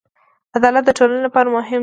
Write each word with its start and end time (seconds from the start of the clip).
عدالت 0.55 0.83
د 0.87 0.91
ټولنې 0.97 1.21
لپاره 1.27 1.47
ډېر 1.51 1.55
مهم 1.55 1.71
دی. 1.77 1.77